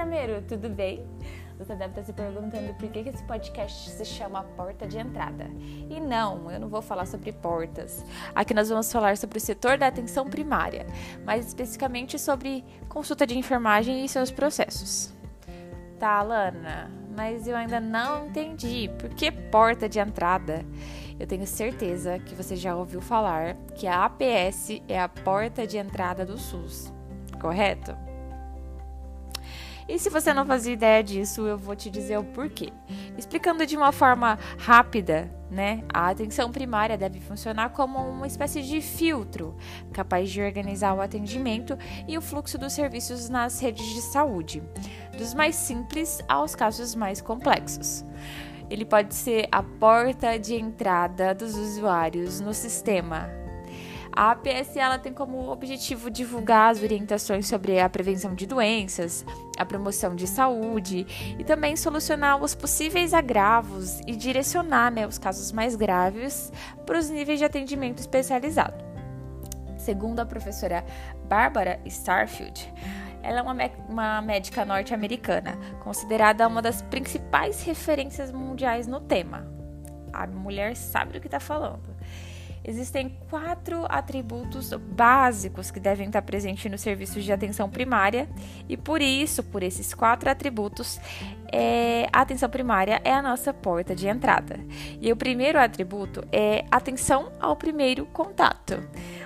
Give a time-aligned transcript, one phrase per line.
[0.00, 1.04] enfermeiro, tudo bem?
[1.58, 5.44] Você deve estar se perguntando por que esse podcast se chama Porta de Entrada.
[5.90, 8.02] E não, eu não vou falar sobre portas.
[8.34, 10.86] Aqui nós vamos falar sobre o setor da atenção primária,
[11.22, 15.12] mais especificamente sobre consulta de enfermagem e seus processos.
[15.98, 18.90] Tá, Alana, mas eu ainda não entendi.
[18.98, 20.64] Por que porta de entrada?
[21.18, 25.76] Eu tenho certeza que você já ouviu falar que a APS é a porta de
[25.76, 26.90] entrada do SUS,
[27.38, 28.09] correto?
[29.90, 32.72] E se você não fazia ideia disso, eu vou te dizer o porquê.
[33.18, 35.82] Explicando de uma forma rápida, né?
[35.92, 39.56] A atenção primária deve funcionar como uma espécie de filtro,
[39.92, 41.76] capaz de organizar o atendimento
[42.06, 44.62] e o fluxo dos serviços nas redes de saúde,
[45.18, 48.04] dos mais simples aos casos mais complexos.
[48.70, 53.28] Ele pode ser a porta de entrada dos usuários no sistema,
[54.12, 59.24] a APS ela tem como objetivo divulgar as orientações sobre a prevenção de doenças,
[59.56, 61.06] a promoção de saúde
[61.38, 66.52] e também solucionar os possíveis agravos e direcionar né, os casos mais graves
[66.84, 68.84] para os níveis de atendimento especializado.
[69.78, 70.84] Segundo a professora
[71.28, 72.72] Barbara Starfield,
[73.22, 73.54] ela é uma,
[73.88, 79.46] uma médica norte-americana, considerada uma das principais referências mundiais no tema.
[80.12, 81.94] A mulher sabe do que está falando.
[82.62, 88.28] Existem quatro atributos básicos que devem estar presentes no serviço de atenção primária,
[88.68, 91.00] e por isso, por esses quatro atributos,
[91.52, 94.60] é, a atenção primária é a nossa porta de entrada.
[95.00, 98.80] E o primeiro atributo é atenção ao primeiro contato.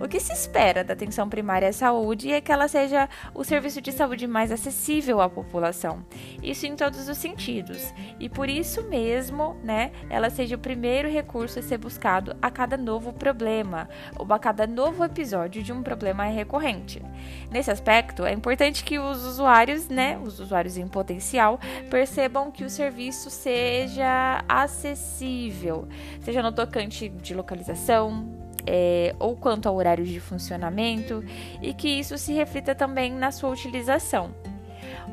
[0.00, 3.80] O que se espera da atenção primária à saúde é que ela seja o serviço
[3.80, 6.04] de saúde mais acessível à população.
[6.42, 7.92] Isso em todos os sentidos.
[8.18, 12.76] E por isso mesmo, né, ela seja o primeiro recurso a ser buscado a cada
[12.76, 17.02] novo problema ou a cada novo episódio de um problema recorrente.
[17.50, 21.58] Nesse aspecto, é importante que os usuários, né, os usuários em potencial,
[21.90, 22.05] percebam
[22.52, 25.88] que o serviço seja acessível,
[26.20, 31.24] seja no tocante de localização, é, ou quanto ao horário de funcionamento
[31.62, 34.34] e que isso se reflita também na sua utilização.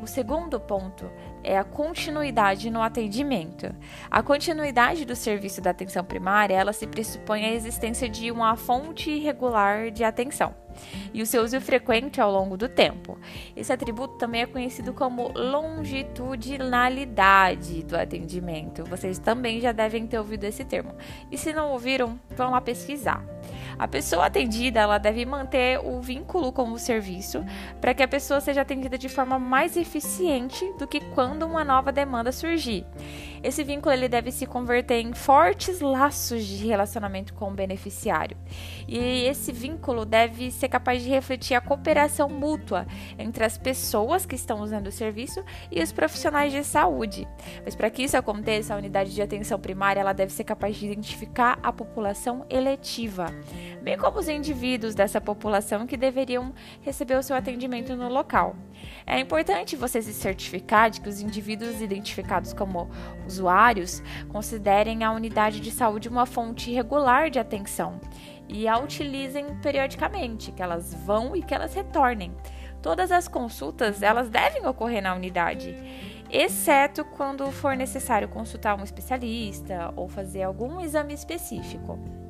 [0.01, 1.09] O segundo ponto
[1.43, 3.73] é a continuidade no atendimento.
[4.09, 9.17] A continuidade do serviço da atenção primária, ela se pressupõe a existência de uma fonte
[9.19, 10.55] regular de atenção
[11.13, 13.17] e o seu uso frequente ao longo do tempo.
[13.55, 18.83] Esse atributo também é conhecido como longitudinalidade do atendimento.
[18.85, 20.95] Vocês também já devem ter ouvido esse termo.
[21.31, 23.23] E se não ouviram, vão lá pesquisar.
[23.77, 27.43] A pessoa atendida ela deve manter o vínculo com o serviço
[27.81, 31.91] para que a pessoa seja atendida de forma mais eficiente do que quando uma nova
[31.91, 32.85] demanda surgir.
[33.43, 38.37] Esse vínculo ele deve se converter em fortes laços de relacionamento com o beneficiário.
[38.87, 42.87] E esse vínculo deve ser capaz de refletir a cooperação mútua
[43.19, 47.27] entre as pessoas que estão usando o serviço e os profissionais de saúde.
[47.65, 50.85] Mas para que isso aconteça, a unidade de atenção primária ela deve ser capaz de
[50.85, 53.33] identificar a população eletiva
[53.83, 58.55] bem como os indivíduos dessa população que deveriam receber o seu atendimento no local.
[59.05, 62.89] É importante você se certificar de que os indivíduos identificados como
[63.25, 67.99] usuários considerem a unidade de saúde uma fonte regular de atenção
[68.47, 72.33] e a utilizem periodicamente, que elas vão e que elas retornem.
[72.81, 75.73] Todas as consultas, elas devem ocorrer na unidade
[76.33, 82.22] exceto quando for necessário consultar um especialista ou fazer algum exame específico.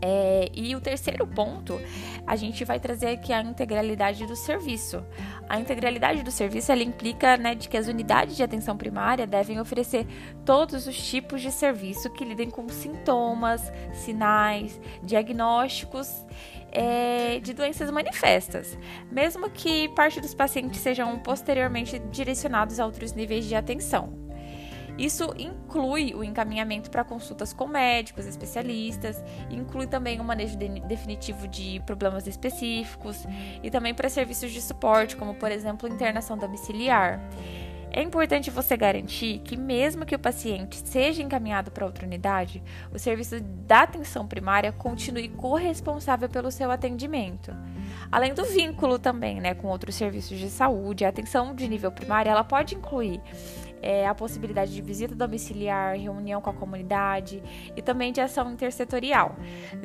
[0.00, 1.80] É, e o terceiro ponto,
[2.26, 5.04] a gente vai trazer aqui a integralidade do serviço.
[5.48, 9.58] A integralidade do serviço ela implica né, de que as unidades de atenção primária devem
[9.58, 10.06] oferecer
[10.44, 16.24] todos os tipos de serviço que lidem com sintomas, sinais, diagnósticos
[16.72, 18.78] é, de doenças manifestas,
[19.10, 24.25] mesmo que parte dos pacientes sejam posteriormente direcionados a outros níveis de atenção.
[24.98, 31.46] Isso inclui o encaminhamento para consultas com médicos, especialistas, inclui também o manejo de, definitivo
[31.46, 33.26] de problemas específicos
[33.62, 37.20] e também para serviços de suporte, como por exemplo internação domiciliar.
[37.90, 42.98] É importante você garantir que, mesmo que o paciente seja encaminhado para outra unidade, o
[42.98, 47.54] serviço da atenção primária continue corresponsável pelo seu atendimento.
[48.12, 52.30] Além do vínculo também né, com outros serviços de saúde, a atenção de nível primário
[52.30, 53.20] ela pode incluir
[53.82, 57.42] é, a possibilidade de visita domiciliar, reunião com a comunidade
[57.76, 59.36] e também de ação intersetorial.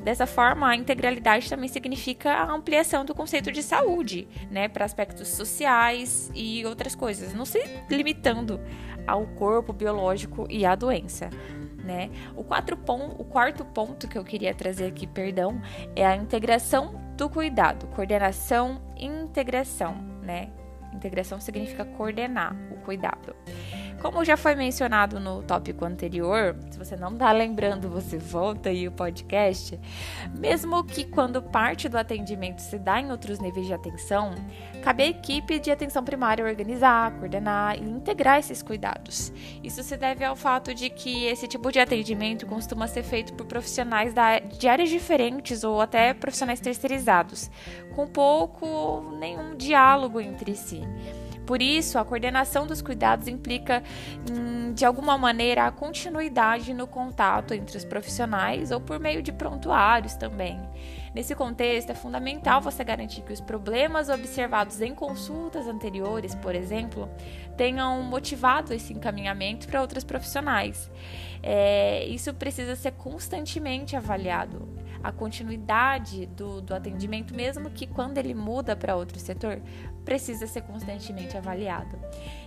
[0.03, 5.27] Dessa forma, a integralidade também significa a ampliação do conceito de saúde, né, para aspectos
[5.29, 8.59] sociais e outras coisas, não se limitando
[9.07, 11.29] ao corpo biológico e à doença.
[11.83, 12.11] Né?
[12.35, 12.43] O,
[12.77, 15.59] pon o quarto ponto que eu queria trazer aqui, perdão,
[15.95, 20.49] é a integração do cuidado, coordenação e integração, né?
[20.93, 23.35] Integração significa coordenar o cuidado.
[24.01, 28.88] Como já foi mencionado no tópico anterior, se você não está lembrando, você volta aí
[28.88, 29.79] o podcast.
[30.39, 34.33] Mesmo que quando parte do atendimento se dá em outros níveis de atenção,
[34.83, 39.31] cabe à equipe de atenção primária organizar, coordenar e integrar esses cuidados.
[39.63, 43.45] Isso se deve ao fato de que esse tipo de atendimento costuma ser feito por
[43.45, 44.15] profissionais
[44.57, 47.51] de áreas diferentes ou até profissionais terceirizados,
[47.95, 50.80] com pouco ou nenhum diálogo entre si.
[51.45, 53.83] Por isso, a coordenação dos cuidados implica,
[54.29, 59.31] hum, de alguma maneira, a continuidade no contato entre os profissionais ou por meio de
[59.31, 60.59] prontuários também.
[61.13, 67.09] Nesse contexto, é fundamental você garantir que os problemas observados em consultas anteriores, por exemplo,
[67.57, 70.89] tenham motivado esse encaminhamento para outros profissionais.
[71.43, 74.69] É, isso precisa ser constantemente avaliado
[75.03, 79.61] a continuidade do, do atendimento, mesmo que quando ele muda para outro setor,
[80.03, 81.98] precisa ser constantemente avaliado.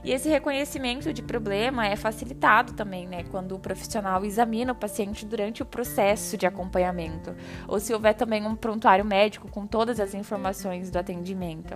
[0.03, 5.25] E esse reconhecimento de problema é facilitado também, né, quando o profissional examina o paciente
[5.25, 7.35] durante o processo de acompanhamento,
[7.67, 11.75] ou se houver também um prontuário médico com todas as informações do atendimento.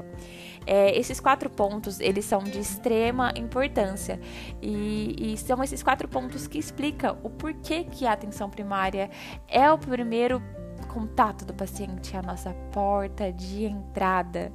[0.67, 4.21] É, esses quatro pontos, eles são de extrema importância
[4.61, 9.09] e, e são esses quatro pontos que explicam o porquê que a atenção primária
[9.49, 10.43] é o primeiro
[10.89, 14.53] contato do paciente é a nossa porta de entrada.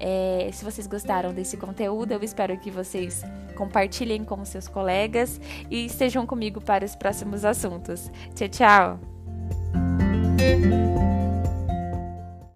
[0.00, 3.22] É, se vocês gostaram desse conteúdo, eu espero que vocês
[3.56, 5.40] compartilhem com seus colegas
[5.70, 8.10] e estejam comigo para os próximos assuntos.
[8.34, 9.00] Tchau, tchau!